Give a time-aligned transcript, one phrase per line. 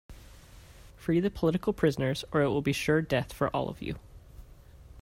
[0.97, 3.99] Free the political prisoners or it will be sure death for all of you.